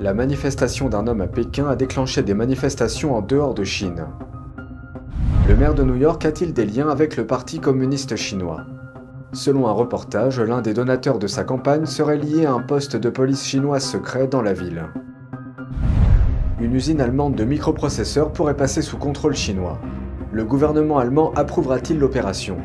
La 0.00 0.14
manifestation 0.14 0.88
d'un 0.88 1.08
homme 1.08 1.22
à 1.22 1.26
Pékin 1.26 1.66
a 1.66 1.74
déclenché 1.74 2.22
des 2.22 2.32
manifestations 2.32 3.16
en 3.16 3.20
dehors 3.20 3.52
de 3.52 3.64
Chine. 3.64 4.06
Le 5.48 5.56
maire 5.56 5.74
de 5.74 5.82
New 5.82 5.96
York 5.96 6.24
a-t-il 6.24 6.54
des 6.54 6.64
liens 6.64 6.88
avec 6.88 7.16
le 7.16 7.26
Parti 7.26 7.58
communiste 7.58 8.14
chinois? 8.14 8.60
Selon 9.32 9.66
un 9.66 9.72
reportage, 9.72 10.38
l'un 10.38 10.62
des 10.62 10.72
donateurs 10.72 11.18
de 11.18 11.26
sa 11.26 11.42
campagne 11.42 11.84
serait 11.84 12.16
lié 12.16 12.46
à 12.46 12.52
un 12.52 12.60
poste 12.60 12.94
de 12.94 13.10
police 13.10 13.44
chinois 13.44 13.80
secret 13.80 14.28
dans 14.28 14.40
la 14.40 14.52
ville. 14.52 14.84
Une 16.60 16.74
usine 16.74 17.00
allemande 17.00 17.34
de 17.34 17.44
microprocesseurs 17.44 18.32
pourrait 18.32 18.56
passer 18.56 18.82
sous 18.82 18.98
contrôle 18.98 19.34
chinois. 19.34 19.80
Le 20.30 20.44
gouvernement 20.44 20.98
allemand 20.98 21.32
approuvera-t-il 21.34 21.98
l'opération? 21.98 22.58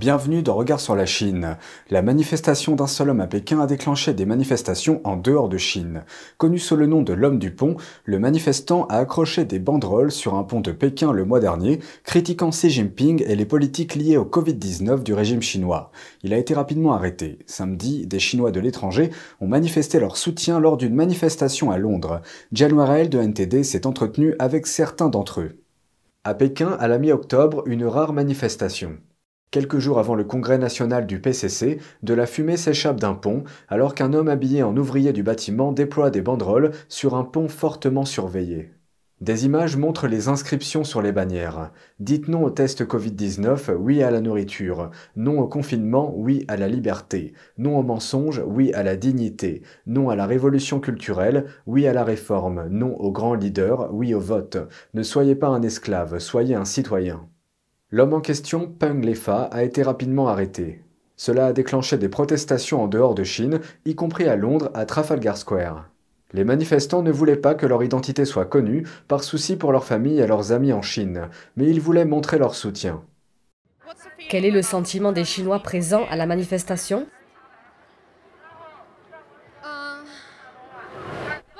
Bienvenue 0.00 0.42
dans 0.42 0.54
Regard 0.54 0.80
sur 0.80 0.96
la 0.96 1.04
Chine. 1.04 1.58
La 1.90 2.00
manifestation 2.00 2.74
d'un 2.74 2.86
seul 2.86 3.10
homme 3.10 3.20
à 3.20 3.26
Pékin 3.26 3.60
a 3.60 3.66
déclenché 3.66 4.14
des 4.14 4.24
manifestations 4.24 5.02
en 5.04 5.14
dehors 5.14 5.50
de 5.50 5.58
Chine. 5.58 6.04
Connu 6.38 6.58
sous 6.58 6.74
le 6.76 6.86
nom 6.86 7.02
de 7.02 7.12
l'homme 7.12 7.38
du 7.38 7.50
pont, 7.50 7.76
le 8.06 8.18
manifestant 8.18 8.86
a 8.86 8.96
accroché 8.96 9.44
des 9.44 9.58
banderoles 9.58 10.10
sur 10.10 10.36
un 10.36 10.42
pont 10.42 10.62
de 10.62 10.72
Pékin 10.72 11.12
le 11.12 11.26
mois 11.26 11.38
dernier, 11.38 11.80
critiquant 12.02 12.48
Xi 12.48 12.70
Jinping 12.70 13.22
et 13.26 13.36
les 13.36 13.44
politiques 13.44 13.94
liées 13.94 14.16
au 14.16 14.24
Covid-19 14.24 15.02
du 15.02 15.12
régime 15.12 15.42
chinois. 15.42 15.90
Il 16.22 16.32
a 16.32 16.38
été 16.38 16.54
rapidement 16.54 16.94
arrêté. 16.94 17.38
Samedi, 17.44 18.06
des 18.06 18.20
Chinois 18.20 18.52
de 18.52 18.60
l'étranger 18.60 19.10
ont 19.42 19.48
manifesté 19.48 20.00
leur 20.00 20.16
soutien 20.16 20.60
lors 20.60 20.78
d'une 20.78 20.94
manifestation 20.94 21.70
à 21.70 21.76
Londres. 21.76 22.22
Jan 22.52 22.70
Warrell 22.70 23.10
de 23.10 23.18
NTD 23.18 23.64
s'est 23.64 23.86
entretenu 23.86 24.34
avec 24.38 24.66
certains 24.66 25.10
d'entre 25.10 25.42
eux. 25.42 25.58
À 26.24 26.32
Pékin, 26.32 26.74
à 26.80 26.88
la 26.88 26.96
mi-octobre, 26.96 27.64
une 27.66 27.84
rare 27.84 28.14
manifestation. 28.14 28.96
Quelques 29.50 29.78
jours 29.78 29.98
avant 29.98 30.14
le 30.14 30.22
congrès 30.22 30.58
national 30.58 31.08
du 31.08 31.20
PCC, 31.20 31.80
de 32.04 32.14
la 32.14 32.26
fumée 32.26 32.56
s'échappe 32.56 33.00
d'un 33.00 33.14
pont 33.14 33.42
alors 33.68 33.96
qu'un 33.96 34.12
homme 34.12 34.28
habillé 34.28 34.62
en 34.62 34.76
ouvrier 34.76 35.12
du 35.12 35.24
bâtiment 35.24 35.72
déploie 35.72 36.10
des 36.10 36.22
banderoles 36.22 36.70
sur 36.88 37.16
un 37.16 37.24
pont 37.24 37.48
fortement 37.48 38.04
surveillé. 38.04 38.70
Des 39.20 39.46
images 39.46 39.76
montrent 39.76 40.06
les 40.06 40.28
inscriptions 40.28 40.84
sur 40.84 41.02
les 41.02 41.10
bannières. 41.10 41.72
Dites 41.98 42.28
non 42.28 42.44
au 42.44 42.50
test 42.50 42.86
Covid-19, 42.86 43.74
oui 43.74 44.04
à 44.04 44.12
la 44.12 44.20
nourriture. 44.20 44.92
Non 45.16 45.40
au 45.40 45.48
confinement, 45.48 46.14
oui 46.16 46.44
à 46.46 46.56
la 46.56 46.68
liberté. 46.68 47.34
Non 47.58 47.76
au 47.76 47.82
mensonge, 47.82 48.40
oui 48.46 48.72
à 48.72 48.84
la 48.84 48.94
dignité. 48.94 49.62
Non 49.84 50.10
à 50.10 50.16
la 50.16 50.26
révolution 50.26 50.78
culturelle, 50.78 51.46
oui 51.66 51.88
à 51.88 51.92
la 51.92 52.04
réforme. 52.04 52.68
Non 52.68 52.94
aux 53.00 53.10
grands 53.10 53.34
leaders, 53.34 53.92
oui 53.92 54.14
au 54.14 54.20
vote. 54.20 54.58
Ne 54.94 55.02
soyez 55.02 55.34
pas 55.34 55.48
un 55.48 55.62
esclave, 55.62 56.20
soyez 56.20 56.54
un 56.54 56.64
citoyen. 56.64 57.28
L'homme 57.92 58.14
en 58.14 58.20
question, 58.20 58.68
Peng 58.68 59.04
Lefa, 59.04 59.48
a 59.50 59.64
été 59.64 59.82
rapidement 59.82 60.28
arrêté. 60.28 60.84
Cela 61.16 61.46
a 61.46 61.52
déclenché 61.52 61.98
des 61.98 62.08
protestations 62.08 62.84
en 62.84 62.86
dehors 62.86 63.16
de 63.16 63.24
Chine, 63.24 63.58
y 63.84 63.96
compris 63.96 64.28
à 64.28 64.36
Londres, 64.36 64.70
à 64.74 64.86
Trafalgar 64.86 65.36
Square. 65.36 65.88
Les 66.32 66.44
manifestants 66.44 67.02
ne 67.02 67.10
voulaient 67.10 67.34
pas 67.34 67.56
que 67.56 67.66
leur 67.66 67.82
identité 67.82 68.24
soit 68.24 68.44
connue, 68.44 68.86
par 69.08 69.24
souci 69.24 69.56
pour 69.56 69.72
leur 69.72 69.84
famille 69.84 70.20
et 70.20 70.26
leurs 70.28 70.52
amis 70.52 70.72
en 70.72 70.82
Chine, 70.82 71.28
mais 71.56 71.66
ils 71.66 71.80
voulaient 71.80 72.04
montrer 72.04 72.38
leur 72.38 72.54
soutien. 72.54 73.02
Quel 74.28 74.44
est 74.44 74.52
le 74.52 74.62
sentiment 74.62 75.10
des 75.10 75.24
Chinois 75.24 75.58
présents 75.58 76.06
à 76.08 76.14
la 76.14 76.26
manifestation? 76.26 77.08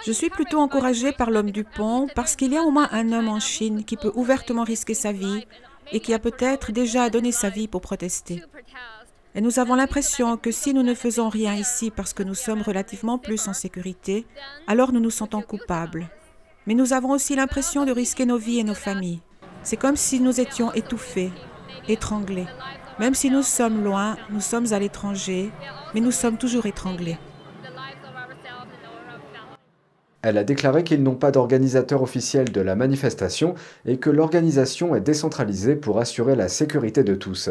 Je 0.07 0.13
suis 0.13 0.31
plutôt 0.31 0.61
encouragée 0.61 1.11
par 1.11 1.33
l'homme 1.33 1.51
du 1.51 1.65
pont 1.65 2.07
parce 2.15 2.37
qu'il 2.37 2.53
y 2.53 2.57
a 2.57 2.63
au 2.63 2.71
moins 2.71 2.89
un 2.93 3.13
homme 3.13 3.29
en 3.29 3.41
Chine 3.41 3.85
qui 3.85 3.97
peut 3.97 4.13
ouvertement 4.15 4.63
risquer 4.63 4.95
sa 4.95 5.11
vie 5.11 5.45
et 5.93 6.01
qui 6.01 6.15
a 6.15 6.19
peut-être 6.19 6.73
déjà 6.73 7.11
donné 7.11 7.33
sa 7.33 7.49
vie 7.49 7.69
pour 7.69 7.81
protester. 7.81 8.43
Et 9.35 9.41
nous 9.41 9.59
avons 9.61 9.77
l'impression 9.77 10.37
que 10.37 10.51
si 10.51 10.75
nous 10.75 10.83
ne 10.83 10.95
faisons 10.95 11.29
rien 11.29 11.55
ici 11.55 11.91
parce 11.91 12.13
que 12.13 12.23
nous 12.23 12.35
sommes 12.35 12.63
relativement 12.63 13.19
plus 13.19 13.47
en 13.47 13.53
sécurité, 13.53 14.27
alors 14.67 14.93
nous 14.93 15.01
nous 15.01 15.11
sentons 15.11 15.43
coupables. 15.43 16.11
Mais 16.67 16.75
nous 16.75 16.93
avons 16.93 17.11
aussi 17.11 17.37
l'impression 17.37 17.85
de 17.85 17.93
risquer 17.93 18.27
nos 18.27 18.39
vies 18.39 18.59
et 18.59 18.65
nos 18.65 18.75
familles. 18.75 19.21
C'est 19.63 19.77
comme 19.77 19.97
si 19.97 20.21
nous 20.21 20.41
étions 20.41 20.73
étouffés, 20.73 21.31
étranglés. 21.89 22.47
Même 22.99 23.15
si 23.15 23.31
nous 23.31 23.43
sommes 23.43 23.85
loin, 23.85 24.17
nous 24.31 24.41
sommes 24.41 24.73
à 24.73 24.79
l'étranger, 24.79 25.51
mais 25.95 26.01
nous 26.01 26.13
sommes 26.13 26.37
toujours 26.37 26.67
étranglés. 26.67 27.19
Elle 30.23 30.37
a 30.37 30.45
déclaré 30.45 30.85
qu'ils 30.85 31.03
n'ont 31.03 31.15
pas 31.15 31.31
d'organisateur 31.31 32.03
officiel 32.03 32.53
de 32.53 32.61
la 32.61 32.77
manifestation 32.77 33.55
et 33.87 33.97
que 33.97 34.11
l'organisation 34.11 34.95
est 34.95 35.01
décentralisée 35.01 35.77
pour 35.77 35.99
assurer 35.99 36.37
la 36.37 36.49
sécurité 36.49 37.05
de 37.05 37.15
tous. 37.15 37.49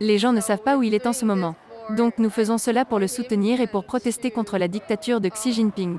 Les 0.00 0.18
gens 0.18 0.32
ne 0.32 0.40
savent 0.40 0.62
pas 0.62 0.76
où 0.76 0.82
il 0.82 0.94
est 0.94 1.06
en 1.06 1.14
ce 1.14 1.24
moment. 1.24 1.54
Donc 1.96 2.18
nous 2.18 2.30
faisons 2.30 2.58
cela 2.58 2.84
pour 2.84 2.98
le 2.98 3.06
soutenir 3.06 3.60
et 3.60 3.66
pour 3.66 3.84
protester 3.84 4.30
contre 4.30 4.58
la 4.58 4.68
dictature 4.68 5.20
de 5.20 5.28
Xi 5.28 5.52
Jinping. 5.52 5.98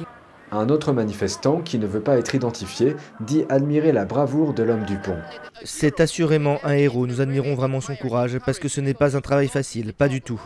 Un 0.52 0.70
autre 0.70 0.94
manifestant, 0.94 1.62
qui 1.62 1.78
ne 1.78 1.86
veut 1.86 2.00
pas 2.00 2.18
être 2.18 2.34
identifié, 2.34 2.96
dit 3.20 3.46
admirer 3.50 3.92
la 3.92 4.06
bravoure 4.06 4.54
de 4.54 4.64
l'homme 4.64 4.86
du 4.86 4.98
pont. 4.98 5.18
C'est 5.64 6.00
assurément 6.00 6.60
un 6.64 6.74
héros, 6.74 7.06
nous 7.06 7.20
admirons 7.20 7.56
vraiment 7.56 7.82
son 7.82 7.96
courage, 7.96 8.40
parce 8.46 8.60
que 8.60 8.70
ce 8.70 8.80
n'est 8.80 8.94
pas 8.94 9.18
un 9.18 9.22
travail 9.22 9.50
facile, 9.50 9.94
pas 9.94 10.08
du 10.08 10.22
tout. 10.22 10.42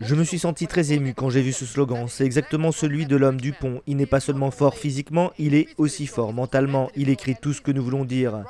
Je 0.00 0.14
me 0.16 0.24
suis 0.24 0.38
senti 0.38 0.66
très 0.66 0.92
ému 0.92 1.14
quand 1.14 1.30
j'ai 1.30 1.42
vu 1.42 1.52
ce 1.52 1.64
slogan, 1.64 2.06
c'est 2.08 2.24
exactement 2.24 2.72
celui 2.72 3.06
de 3.06 3.16
l'homme 3.16 3.40
du 3.40 3.52
pont. 3.52 3.80
Il 3.86 3.96
n'est 3.96 4.06
pas 4.06 4.20
seulement 4.20 4.50
fort 4.50 4.74
physiquement, 4.74 5.32
il 5.38 5.54
est 5.54 5.68
aussi 5.78 6.06
fort 6.06 6.32
mentalement, 6.32 6.90
il 6.96 7.08
écrit 7.08 7.36
tout 7.40 7.52
ce 7.52 7.60
que 7.60 7.70
nous 7.70 7.82
voulons 7.82 8.04
dire. 8.04 8.42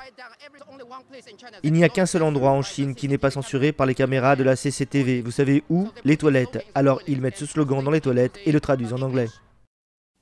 Il 1.62 1.72
n'y 1.72 1.84
a 1.84 1.88
qu'un 1.88 2.06
seul 2.06 2.22
endroit 2.22 2.50
en 2.50 2.62
Chine 2.62 2.94
qui 2.94 3.08
n'est 3.08 3.18
pas 3.18 3.30
censuré 3.30 3.72
par 3.72 3.86
les 3.86 3.94
caméras 3.94 4.36
de 4.36 4.44
la 4.44 4.56
CCTV. 4.56 5.20
Vous 5.20 5.30
savez 5.30 5.62
où? 5.68 5.88
Les 6.04 6.16
toilettes. 6.16 6.64
Alors 6.74 7.02
ils 7.06 7.20
mettent 7.20 7.36
ce 7.36 7.46
slogan 7.46 7.84
dans 7.84 7.90
les 7.90 8.00
toilettes 8.00 8.38
et 8.46 8.52
le 8.52 8.60
traduisent 8.60 8.92
en 8.92 9.02
anglais. 9.02 9.28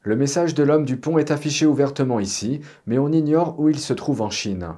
Le 0.02 0.16
message 0.16 0.54
de 0.54 0.62
l'homme 0.62 0.86
du 0.86 0.96
pont 0.96 1.18
est 1.18 1.30
affiché 1.30 1.66
ouvertement 1.66 2.20
ici, 2.20 2.60
mais 2.86 2.98
on 2.98 3.12
ignore 3.12 3.60
où 3.60 3.68
il 3.68 3.78
se 3.78 3.92
trouve 3.92 4.22
en 4.22 4.30
Chine. 4.30 4.68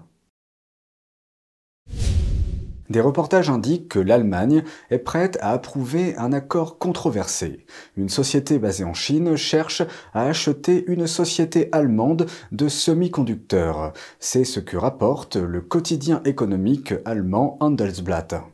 Des 2.90 3.00
reportages 3.00 3.48
indiquent 3.48 3.88
que 3.88 4.00
l'Allemagne 4.00 4.64
est 4.90 4.98
prête 4.98 5.38
à 5.40 5.52
approuver 5.52 6.16
un 6.16 6.32
accord 6.32 6.76
controversé. 6.78 7.64
Une 7.96 8.08
société 8.08 8.58
basée 8.58 8.84
en 8.84 8.94
Chine 8.94 9.36
cherche 9.36 9.82
à 10.12 10.24
acheter 10.24 10.84
une 10.88 11.06
société 11.06 11.68
allemande 11.70 12.26
de 12.50 12.68
semi-conducteurs. 12.68 13.92
C'est 14.18 14.44
ce 14.44 14.58
que 14.58 14.76
rapporte 14.76 15.36
le 15.36 15.60
quotidien 15.60 16.20
économique 16.24 16.94
allemand 17.04 17.56
Handelsblatt. 17.60 18.51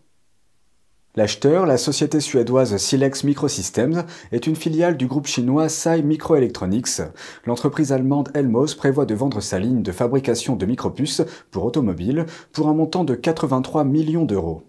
L'acheteur, 1.18 1.66
la 1.66 1.78
société 1.78 2.20
suédoise 2.20 2.76
Silex 2.76 3.24
Microsystems, 3.24 4.04
est 4.30 4.46
une 4.46 4.54
filiale 4.54 4.96
du 4.96 5.08
groupe 5.08 5.26
chinois 5.26 5.68
SAI 5.68 6.02
Microelectronics. 6.02 7.02
L'entreprise 7.44 7.92
allemande 7.92 8.28
Elmos 8.34 8.76
prévoit 8.76 9.04
de 9.04 9.16
vendre 9.16 9.40
sa 9.40 9.58
ligne 9.58 9.82
de 9.82 9.90
fabrication 9.90 10.54
de 10.54 10.64
micropuces 10.64 11.22
pour 11.50 11.64
automobiles 11.64 12.24
pour 12.52 12.68
un 12.68 12.74
montant 12.74 13.02
de 13.02 13.16
83 13.16 13.82
millions 13.82 14.26
d'euros. 14.26 14.62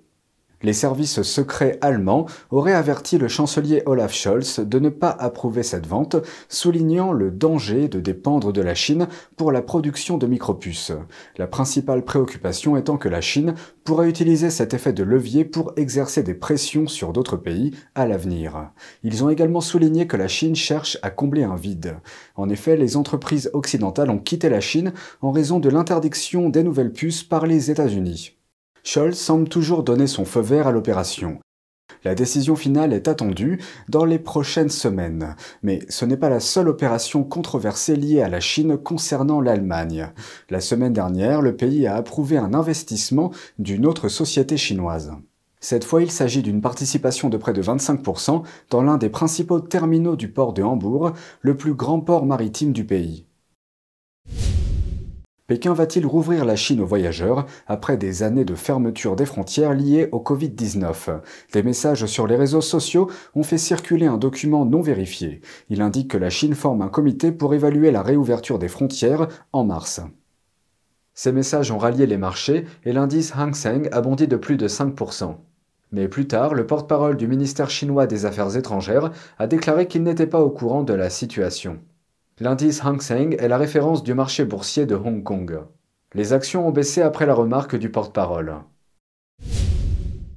Les 0.61 0.73
services 0.73 1.21
secrets 1.21 1.77
allemands 1.79 2.25
auraient 2.51 2.73
averti 2.73 3.17
le 3.17 3.29
chancelier 3.29 3.81
Olaf 3.85 4.13
Scholz 4.13 4.59
de 4.59 4.79
ne 4.79 4.89
pas 4.89 5.09
approuver 5.09 5.63
cette 5.63 5.87
vente, 5.87 6.17
soulignant 6.49 7.13
le 7.13 7.31
danger 7.31 7.87
de 7.87 8.01
dépendre 8.01 8.51
de 8.51 8.61
la 8.61 8.75
Chine 8.75 9.07
pour 9.37 9.53
la 9.53 9.61
production 9.61 10.17
de 10.17 10.27
micropuces. 10.27 10.91
La 11.37 11.47
principale 11.47 12.03
préoccupation 12.03 12.75
étant 12.75 12.97
que 12.97 13.07
la 13.07 13.21
Chine 13.21 13.55
pourrait 13.85 14.09
utiliser 14.09 14.49
cet 14.49 14.73
effet 14.73 14.91
de 14.91 15.03
levier 15.03 15.45
pour 15.45 15.71
exercer 15.77 16.23
des 16.23 16.33
pressions 16.33 16.87
sur 16.87 17.13
d'autres 17.13 17.37
pays 17.37 17.71
à 17.95 18.05
l'avenir. 18.05 18.71
Ils 19.03 19.23
ont 19.23 19.29
également 19.29 19.61
souligné 19.61 20.07
que 20.07 20.17
la 20.17 20.27
Chine 20.27 20.55
cherche 20.55 20.97
à 21.03 21.09
combler 21.09 21.43
un 21.43 21.55
vide. 21.55 21.95
En 22.35 22.49
effet, 22.49 22.75
les 22.75 22.97
entreprises 22.97 23.49
occidentales 23.53 24.09
ont 24.09 24.19
quitté 24.19 24.49
la 24.49 24.59
Chine 24.59 24.91
en 25.21 25.31
raison 25.31 25.59
de 25.59 25.69
l'interdiction 25.69 26.49
des 26.49 26.63
nouvelles 26.63 26.91
puces 26.91 27.23
par 27.23 27.45
les 27.45 27.71
États-Unis. 27.71 28.38
Scholz 28.83 29.17
semble 29.17 29.49
toujours 29.49 29.83
donner 29.83 30.07
son 30.07 30.25
feu 30.25 30.41
vert 30.41 30.67
à 30.67 30.71
l'opération. 30.71 31.39
La 32.05 32.15
décision 32.15 32.55
finale 32.55 32.93
est 32.93 33.09
attendue 33.09 33.59
dans 33.89 34.05
les 34.05 34.19
prochaines 34.19 34.69
semaines, 34.69 35.35
mais 35.63 35.81
ce 35.89 36.05
n'est 36.05 36.17
pas 36.17 36.29
la 36.29 36.39
seule 36.39 36.69
opération 36.69 37.23
controversée 37.23 37.97
liée 37.97 38.21
à 38.21 38.29
la 38.29 38.39
Chine 38.39 38.77
concernant 38.77 39.41
l'Allemagne. 39.41 40.09
La 40.49 40.61
semaine 40.61 40.93
dernière, 40.93 41.41
le 41.41 41.57
pays 41.57 41.87
a 41.87 41.95
approuvé 41.95 42.37
un 42.37 42.53
investissement 42.53 43.31
d'une 43.57 43.85
autre 43.85 44.07
société 44.07 44.55
chinoise. 44.55 45.11
Cette 45.59 45.83
fois, 45.83 46.01
il 46.01 46.09
s'agit 46.09 46.41
d'une 46.41 46.61
participation 46.61 47.27
de 47.27 47.35
près 47.35 47.51
de 47.51 47.61
25% 47.61 48.43
dans 48.69 48.81
l'un 48.81 48.97
des 48.97 49.09
principaux 49.09 49.59
terminaux 49.59 50.15
du 50.15 50.31
port 50.31 50.53
de 50.53 50.63
Hambourg, 50.63 51.11
le 51.41 51.57
plus 51.57 51.73
grand 51.73 51.99
port 51.99 52.25
maritime 52.25 52.71
du 52.71 52.85
pays. 52.85 53.25
Pékin 55.49 55.73
va-t-il 55.73 56.05
rouvrir 56.05 56.45
la 56.45 56.55
Chine 56.55 56.79
aux 56.79 56.85
voyageurs 56.85 57.47
après 57.65 57.97
des 57.97 58.21
années 58.21 58.45
de 58.45 58.53
fermeture 58.53 59.15
des 59.15 59.25
frontières 59.25 59.73
liées 59.73 60.07
au 60.11 60.19
Covid-19 60.19 61.21
Des 61.53 61.63
messages 61.63 62.05
sur 62.05 62.27
les 62.27 62.35
réseaux 62.35 62.61
sociaux 62.61 63.09
ont 63.33 63.41
fait 63.41 63.57
circuler 63.57 64.05
un 64.05 64.19
document 64.19 64.63
non 64.63 64.81
vérifié. 64.81 65.41
Il 65.71 65.81
indique 65.81 66.11
que 66.11 66.19
la 66.19 66.29
Chine 66.29 66.53
forme 66.53 66.83
un 66.83 66.87
comité 66.87 67.31
pour 67.31 67.55
évaluer 67.55 67.89
la 67.89 68.03
réouverture 68.03 68.59
des 68.59 68.67
frontières 68.67 69.27
en 69.51 69.65
mars. 69.65 70.01
Ces 71.15 71.31
messages 71.31 71.71
ont 71.71 71.79
rallié 71.79 72.05
les 72.05 72.17
marchés 72.17 72.65
et 72.83 72.93
l'indice 72.93 73.33
Hang 73.35 73.55
Seng 73.55 73.89
a 73.91 74.01
bondi 74.01 74.27
de 74.27 74.35
plus 74.35 74.55
de 74.55 74.67
5%. 74.67 75.35
Mais 75.91 76.07
plus 76.07 76.27
tard, 76.27 76.53
le 76.53 76.67
porte-parole 76.67 77.17
du 77.17 77.27
ministère 77.27 77.71
chinois 77.71 78.05
des 78.05 78.27
Affaires 78.27 78.55
étrangères 78.55 79.09
a 79.39 79.47
déclaré 79.47 79.87
qu'il 79.87 80.03
n'était 80.03 80.27
pas 80.27 80.41
au 80.41 80.51
courant 80.51 80.83
de 80.83 80.93
la 80.93 81.09
situation. 81.09 81.79
L'indice 82.41 82.85
Hang 82.85 83.01
Seng 83.01 83.35
est 83.37 83.49
la 83.49 83.57
référence 83.57 84.01
du 84.01 84.13
marché 84.13 84.45
boursier 84.45 84.85
de 84.85 84.95
Hong 84.95 85.23
Kong. 85.23 85.59
Les 86.13 86.31
actions 86.31 86.65
ont 86.65 86.71
baissé 86.71 87.01
après 87.01 87.25
la 87.25 87.33
remarque 87.33 87.75
du 87.75 87.89
porte-parole. 87.89 88.55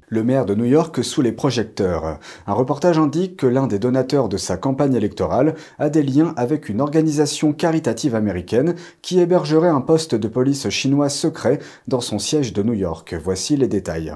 Le 0.09 0.23
maire 0.23 0.45
de 0.45 0.53
New 0.53 0.65
York 0.65 1.01
sous 1.01 1.21
les 1.21 1.31
projecteurs. 1.31 2.19
Un 2.45 2.53
reportage 2.53 2.99
indique 2.99 3.37
que 3.37 3.47
l'un 3.47 3.67
des 3.67 3.79
donateurs 3.79 4.27
de 4.27 4.35
sa 4.35 4.57
campagne 4.57 4.95
électorale 4.95 5.55
a 5.79 5.89
des 5.89 6.03
liens 6.03 6.33
avec 6.35 6.67
une 6.67 6.81
organisation 6.81 7.53
caritative 7.53 8.15
américaine 8.15 8.75
qui 9.01 9.21
hébergerait 9.21 9.69
un 9.69 9.81
poste 9.81 10.13
de 10.13 10.27
police 10.27 10.67
chinois 10.67 11.07
secret 11.07 11.59
dans 11.87 12.01
son 12.01 12.19
siège 12.19 12.51
de 12.51 12.63
New 12.63 12.73
York. 12.73 13.15
Voici 13.23 13.55
les 13.55 13.69
détails. 13.69 14.13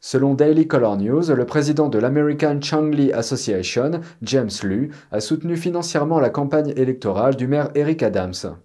Selon 0.00 0.34
Daily 0.34 0.68
Color 0.68 0.98
News, 0.98 1.34
le 1.34 1.46
président 1.46 1.88
de 1.88 1.98
l'American 1.98 2.60
Changli 2.60 3.12
Association, 3.12 4.00
James 4.22 4.50
Lu, 4.62 4.90
a 5.10 5.20
soutenu 5.20 5.56
financièrement 5.56 6.20
la 6.20 6.30
campagne 6.30 6.72
électorale 6.76 7.34
du 7.34 7.46
maire 7.46 7.70
Eric 7.74 8.02
Adams. 8.02 8.56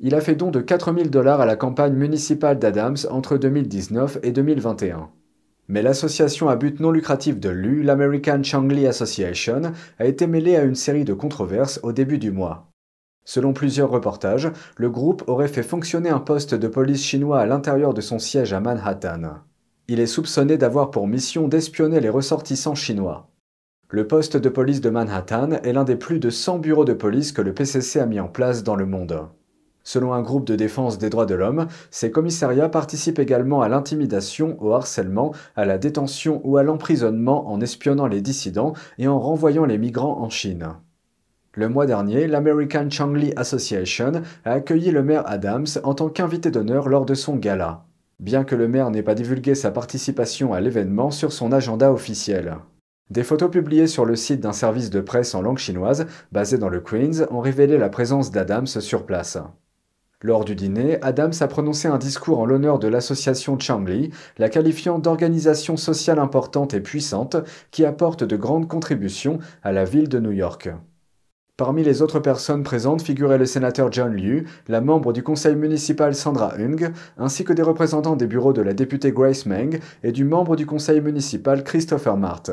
Il 0.00 0.14
a 0.16 0.20
fait 0.20 0.34
don 0.34 0.50
de 0.50 0.60
4000 0.60 1.10
dollars 1.10 1.40
à 1.40 1.46
la 1.46 1.54
campagne 1.54 1.94
municipale 1.94 2.58
d'Adams 2.58 2.96
entre 3.10 3.38
2019 3.38 4.18
et 4.24 4.32
2021. 4.32 5.10
Mais 5.68 5.80
l'association 5.80 6.48
à 6.48 6.56
but 6.56 6.80
non 6.80 6.90
lucratif 6.90 7.38
de 7.38 7.48
Lu, 7.48 7.84
l'American 7.84 8.42
Changli 8.42 8.86
Association, 8.86 9.62
a 10.00 10.04
été 10.04 10.26
mêlée 10.26 10.56
à 10.56 10.64
une 10.64 10.74
série 10.74 11.04
de 11.04 11.14
controverses 11.14 11.78
au 11.84 11.92
début 11.92 12.18
du 12.18 12.32
mois. 12.32 12.72
Selon 13.24 13.52
plusieurs 13.52 13.90
reportages, 13.90 14.50
le 14.76 14.90
groupe 14.90 15.22
aurait 15.28 15.46
fait 15.46 15.62
fonctionner 15.62 16.10
un 16.10 16.18
poste 16.18 16.56
de 16.56 16.66
police 16.66 17.04
chinois 17.04 17.38
à 17.38 17.46
l'intérieur 17.46 17.94
de 17.94 18.00
son 18.00 18.18
siège 18.18 18.52
à 18.52 18.58
Manhattan. 18.58 19.42
Il 19.88 19.98
est 19.98 20.06
soupçonné 20.06 20.56
d'avoir 20.56 20.92
pour 20.92 21.08
mission 21.08 21.48
d'espionner 21.48 21.98
les 21.98 22.08
ressortissants 22.08 22.76
chinois. 22.76 23.28
Le 23.90 24.06
poste 24.06 24.36
de 24.36 24.48
police 24.48 24.80
de 24.80 24.90
Manhattan 24.90 25.50
est 25.50 25.72
l'un 25.72 25.82
des 25.82 25.96
plus 25.96 26.20
de 26.20 26.30
100 26.30 26.60
bureaux 26.60 26.84
de 26.84 26.92
police 26.92 27.32
que 27.32 27.42
le 27.42 27.52
PCC 27.52 27.98
a 27.98 28.06
mis 28.06 28.20
en 28.20 28.28
place 28.28 28.62
dans 28.62 28.76
le 28.76 28.86
monde. 28.86 29.28
Selon 29.82 30.12
un 30.12 30.22
groupe 30.22 30.46
de 30.46 30.54
défense 30.54 30.98
des 30.98 31.10
droits 31.10 31.26
de 31.26 31.34
l'homme, 31.34 31.66
ces 31.90 32.12
commissariats 32.12 32.68
participent 32.68 33.18
également 33.18 33.60
à 33.60 33.68
l'intimidation, 33.68 34.56
au 34.62 34.72
harcèlement, 34.72 35.34
à 35.56 35.64
la 35.64 35.78
détention 35.78 36.40
ou 36.44 36.56
à 36.56 36.62
l'emprisonnement 36.62 37.50
en 37.50 37.60
espionnant 37.60 38.06
les 38.06 38.20
dissidents 38.20 38.74
et 38.98 39.08
en 39.08 39.18
renvoyant 39.18 39.64
les 39.64 39.78
migrants 39.78 40.20
en 40.20 40.30
Chine. 40.30 40.68
Le 41.54 41.68
mois 41.68 41.86
dernier, 41.86 42.28
l'American 42.28 42.88
Changli 42.88 43.32
Association 43.34 44.12
a 44.44 44.52
accueilli 44.52 44.92
le 44.92 45.02
maire 45.02 45.24
Adams 45.26 45.66
en 45.82 45.94
tant 45.94 46.08
qu'invité 46.08 46.52
d'honneur 46.52 46.88
lors 46.88 47.04
de 47.04 47.14
son 47.14 47.36
gala, 47.36 47.84
bien 48.22 48.44
que 48.44 48.54
le 48.54 48.68
maire 48.68 48.90
n'ait 48.90 49.02
pas 49.02 49.16
divulgué 49.16 49.56
sa 49.56 49.72
participation 49.72 50.54
à 50.54 50.60
l'événement 50.60 51.10
sur 51.10 51.32
son 51.32 51.50
agenda 51.50 51.92
officiel. 51.92 52.56
Des 53.10 53.24
photos 53.24 53.50
publiées 53.50 53.88
sur 53.88 54.04
le 54.04 54.14
site 54.14 54.40
d'un 54.40 54.52
service 54.52 54.88
de 54.88 55.00
presse 55.00 55.34
en 55.34 55.42
langue 55.42 55.58
chinoise, 55.58 56.06
basé 56.30 56.56
dans 56.56 56.68
le 56.68 56.80
Queens, 56.80 57.26
ont 57.30 57.40
révélé 57.40 57.76
la 57.76 57.88
présence 57.88 58.30
d'Adams 58.30 58.66
sur 58.66 59.04
place. 59.04 59.38
Lors 60.22 60.44
du 60.44 60.54
dîner, 60.54 61.02
Adams 61.02 61.32
a 61.40 61.48
prononcé 61.48 61.88
un 61.88 61.98
discours 61.98 62.38
en 62.38 62.46
l'honneur 62.46 62.78
de 62.78 62.86
l'association 62.86 63.58
Changli, 63.58 64.10
la 64.38 64.48
qualifiant 64.48 65.00
d'organisation 65.00 65.76
sociale 65.76 66.20
importante 66.20 66.74
et 66.74 66.80
puissante 66.80 67.36
qui 67.72 67.84
apporte 67.84 68.22
de 68.22 68.36
grandes 68.36 68.68
contributions 68.68 69.40
à 69.64 69.72
la 69.72 69.84
ville 69.84 70.08
de 70.08 70.20
New 70.20 70.30
York. 70.30 70.70
Parmi 71.64 71.84
les 71.84 72.02
autres 72.02 72.18
personnes 72.18 72.64
présentes 72.64 73.02
figuraient 73.02 73.38
le 73.38 73.46
sénateur 73.46 73.92
John 73.92 74.12
Liu, 74.12 74.48
la 74.66 74.80
membre 74.80 75.12
du 75.12 75.22
conseil 75.22 75.54
municipal 75.54 76.12
Sandra 76.12 76.54
Hung, 76.58 76.90
ainsi 77.16 77.44
que 77.44 77.52
des 77.52 77.62
représentants 77.62 78.16
des 78.16 78.26
bureaux 78.26 78.52
de 78.52 78.62
la 78.62 78.74
députée 78.74 79.12
Grace 79.12 79.46
Meng 79.46 79.78
et 80.02 80.10
du 80.10 80.24
membre 80.24 80.56
du 80.56 80.66
conseil 80.66 81.00
municipal 81.00 81.62
Christopher 81.62 82.16
Mart. 82.16 82.50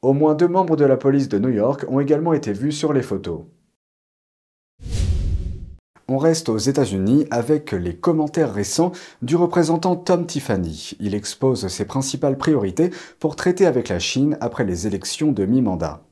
Au 0.00 0.14
moins 0.14 0.34
deux 0.34 0.48
membres 0.48 0.76
de 0.76 0.86
la 0.86 0.96
police 0.96 1.28
de 1.28 1.38
New 1.38 1.50
York 1.50 1.84
ont 1.90 2.00
également 2.00 2.32
été 2.32 2.54
vus 2.54 2.72
sur 2.72 2.94
les 2.94 3.02
photos. 3.02 3.42
On 6.08 6.16
reste 6.16 6.48
aux 6.48 6.56
États-Unis 6.56 7.26
avec 7.30 7.72
les 7.72 7.96
commentaires 7.96 8.54
récents 8.54 8.92
du 9.20 9.36
représentant 9.36 9.94
Tom 9.94 10.24
Tiffany. 10.24 10.92
Il 11.00 11.14
expose 11.14 11.68
ses 11.68 11.84
principales 11.84 12.38
priorités 12.38 12.92
pour 13.20 13.36
traiter 13.36 13.66
avec 13.66 13.90
la 13.90 13.98
Chine 13.98 14.38
après 14.40 14.64
les 14.64 14.86
élections 14.86 15.32
de 15.32 15.44
mi-mandat. 15.44 16.07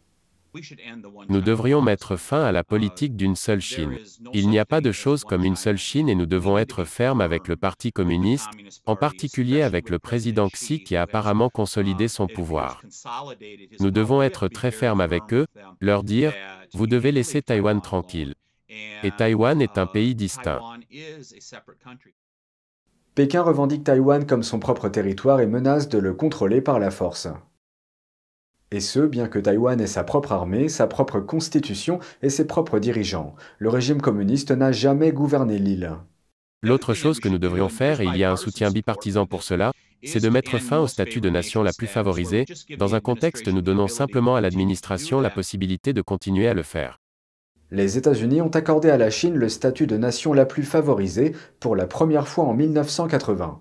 Nous 1.29 1.41
devrions 1.41 1.83
mettre 1.83 2.17
fin 2.17 2.43
à 2.43 2.53
la 2.53 2.65
politique 2.65 3.17
d'une 3.17 3.37
seule 3.37 3.61
Chine. 3.61 3.97
Il 4.33 4.49
n'y 4.49 4.59
a 4.59 4.65
pas 4.65 4.81
de 4.81 4.93
chose 4.93 5.25
comme 5.25 5.45
une 5.45 5.57
seule 5.57 5.79
Chine 5.79 6.09
et 6.09 6.15
nous 6.15 6.27
devons 6.27 6.59
être 6.59 6.85
fermes 6.85 7.21
avec 7.21 7.49
le 7.49 7.57
Parti 7.57 7.93
communiste, 7.93 8.51
en 8.87 8.97
particulier 8.97 9.63
avec 9.63 9.91
le 9.91 9.99
président 9.99 10.49
Xi 10.49 10.83
qui 10.83 10.97
a 10.97 11.03
apparemment 11.03 11.51
consolidé 11.51 12.09
son 12.09 12.27
pouvoir. 12.27 12.83
Nous 13.81 13.91
devons 13.91 14.23
être 14.23 14.49
très 14.49 14.71
fermes 14.71 15.01
avec 15.01 15.33
eux, 15.33 15.47
leur 15.81 16.03
dire, 16.03 16.33
vous 16.73 16.87
devez 16.87 17.13
laisser 17.13 17.43
Taïwan 17.43 17.81
tranquille. 17.81 18.35
Et 19.03 19.11
Taïwan 19.11 19.61
est 19.63 19.79
un 19.79 19.87
pays 19.87 20.15
distinct. 20.15 20.61
Pékin 23.15 23.41
revendique 23.41 23.85
Taïwan 23.85 24.27
comme 24.27 24.43
son 24.43 24.59
propre 24.59 24.91
territoire 24.91 25.41
et 25.41 25.47
menace 25.47 25.89
de 25.89 25.99
le 25.99 26.13
contrôler 26.13 26.61
par 26.61 26.79
la 26.79 26.91
force. 26.91 27.29
Et 28.73 28.81
ce, 28.81 28.99
bien 28.99 29.29
que 29.29 29.39
Taïwan 29.39 29.81
ait 29.81 29.87
sa 29.87 30.03
propre 30.03 30.33
armée, 30.33 30.69
sa 30.69 30.89
propre 30.89 31.21
constitution 31.21 32.01
et 32.23 32.31
ses 32.31 32.47
propres 32.47 32.81
dirigeants. 32.81 33.37
Le 33.59 33.69
régime 33.69 34.01
communiste 34.01 34.51
n'a 34.51 34.73
jamais 34.73 35.13
gouverné 35.13 35.59
l'île. 35.59 35.93
L'autre 36.63 36.95
chose 36.95 37.21
que 37.21 37.29
nous 37.29 37.39
devrions 37.39 37.69
faire, 37.69 38.01
et 38.01 38.07
il 38.07 38.17
y 38.17 38.25
a 38.25 38.33
un 38.33 38.37
soutien 38.37 38.73
bipartisan 38.73 39.25
pour 39.25 39.45
cela, 39.45 39.73
c'est 40.03 40.23
de 40.23 40.29
mettre 40.29 40.59
fin 40.59 40.81
au 40.81 40.89
statut 40.89 41.21
de 41.21 41.31
nation 41.31 41.63
la 41.63 41.73
plus 41.73 41.87
favorisée, 41.87 42.45
dans 42.77 42.97
un 42.97 43.01
contexte 43.01 43.47
nous 43.47 43.63
donnant 43.63 43.89
simplement 43.89 44.35
à 44.35 44.41
l'administration 44.41 45.21
la 45.21 45.31
possibilité 45.31 45.93
de 45.93 46.03
continuer 46.03 46.49
à 46.49 46.55
le 46.55 46.63
faire. 46.63 46.99
Les 47.71 47.99
États-Unis 47.99 48.43
ont 48.43 48.49
accordé 48.49 48.91
à 48.91 48.97
la 48.97 49.11
Chine 49.11 49.35
le 49.35 49.49
statut 49.49 49.87
de 49.87 49.97
nation 49.97 50.33
la 50.33 50.47
plus 50.47 50.63
favorisée 50.63 51.35
pour 51.61 51.77
la 51.77 51.87
première 51.87 52.29
fois 52.29 52.45
en 52.45 52.55
1980. 52.55 53.61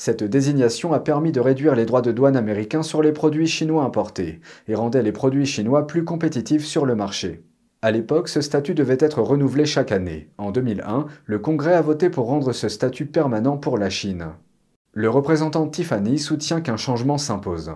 Cette 0.00 0.24
désignation 0.24 0.94
a 0.94 0.98
permis 0.98 1.30
de 1.30 1.40
réduire 1.40 1.74
les 1.74 1.84
droits 1.84 2.00
de 2.00 2.10
douane 2.10 2.34
américains 2.34 2.82
sur 2.82 3.02
les 3.02 3.12
produits 3.12 3.46
chinois 3.46 3.84
importés 3.84 4.40
et 4.66 4.74
rendait 4.74 5.02
les 5.02 5.12
produits 5.12 5.44
chinois 5.44 5.86
plus 5.86 6.04
compétitifs 6.04 6.64
sur 6.64 6.86
le 6.86 6.94
marché. 6.94 7.42
À 7.82 7.90
l'époque, 7.90 8.30
ce 8.30 8.40
statut 8.40 8.72
devait 8.72 8.96
être 8.98 9.20
renouvelé 9.20 9.66
chaque 9.66 9.92
année. 9.92 10.30
En 10.38 10.52
2001, 10.52 11.04
le 11.26 11.38
Congrès 11.38 11.74
a 11.74 11.82
voté 11.82 12.08
pour 12.08 12.28
rendre 12.28 12.54
ce 12.54 12.70
statut 12.70 13.04
permanent 13.04 13.58
pour 13.58 13.76
la 13.76 13.90
Chine. 13.90 14.28
Le 14.94 15.10
représentant 15.10 15.68
Tiffany 15.68 16.18
soutient 16.18 16.62
qu'un 16.62 16.78
changement 16.78 17.18
s'impose. 17.18 17.70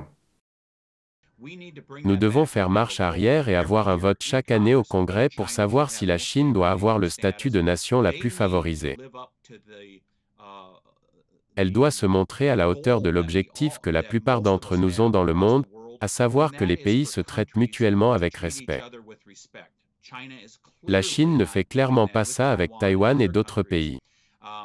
Nous 2.05 2.17
devons 2.17 2.47
faire 2.47 2.71
marche 2.71 3.01
arrière 3.01 3.51
et 3.51 3.55
avoir 3.55 3.91
un 3.91 3.97
vote 3.97 4.23
chaque 4.23 4.51
année 4.51 4.75
au 4.75 4.83
Congrès 4.83 5.29
pour 5.29 5.51
savoir 5.51 5.91
si 5.91 6.07
la 6.07 6.17
Chine 6.17 6.55
doit 6.55 6.71
avoir 6.71 6.99
le 6.99 7.11
statut 7.11 7.51
de 7.51 7.61
nation 7.61 8.01
la 8.01 8.13
plus 8.13 8.31
favorisée. 8.31 8.97
Elle 11.57 11.73
doit 11.73 11.91
se 11.91 12.07
montrer 12.07 12.51
à 12.51 12.57
la 12.57 12.69
hauteur 12.69 13.01
de 13.01 13.11
l'objectif 13.11 13.79
que 13.79 13.91
la 13.91 14.03
plupart 14.03 14.41
d'entre 14.41 14.77
nous 14.77 15.01
ont 15.01 15.11
dans 15.11 15.25
le 15.25 15.35
monde, 15.35 15.67
à 16.01 16.09
savoir 16.09 16.53
que 16.53 16.65
les 16.65 16.77
pays 16.77 17.07
se 17.07 17.21
traitent 17.21 17.57
mutuellement 17.57 18.13
avec 18.13 18.37
respect. 18.37 18.83
La 20.87 21.03
Chine 21.03 21.37
ne 21.37 21.45
fait 21.45 21.65
clairement 21.65 22.09
pas 22.09 22.25
ça 22.25 22.51
avec 22.51 22.73
Taïwan 22.79 23.21
et 23.21 23.29
d'autres 23.29 23.63
pays. 23.63 24.01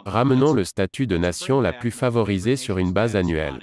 Ramenons 0.05 0.53
le 0.53 0.63
statut 0.63 1.07
de 1.07 1.17
nation 1.17 1.61
la 1.61 1.73
plus 1.73 1.91
favorisée 1.91 2.55
sur 2.55 2.77
une 2.77 2.91
base 2.91 3.15
annuelle. 3.15 3.59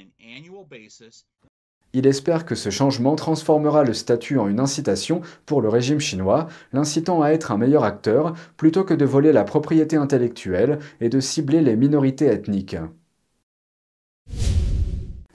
Il 1.92 2.06
espère 2.06 2.44
que 2.44 2.54
ce 2.54 2.70
changement 2.70 3.16
transformera 3.16 3.82
le 3.82 3.94
statut 3.94 4.38
en 4.38 4.48
une 4.48 4.60
incitation 4.60 5.22
pour 5.46 5.62
le 5.62 5.68
régime 5.68 6.00
chinois, 6.00 6.46
l'incitant 6.72 7.22
à 7.22 7.30
être 7.30 7.52
un 7.52 7.58
meilleur 7.58 7.84
acteur 7.84 8.34
plutôt 8.56 8.84
que 8.84 8.94
de 8.94 9.04
voler 9.04 9.32
la 9.32 9.44
propriété 9.44 9.96
intellectuelle 9.96 10.78
et 11.00 11.08
de 11.08 11.20
cibler 11.20 11.62
les 11.62 11.76
minorités 11.76 12.26
ethniques. 12.26 12.76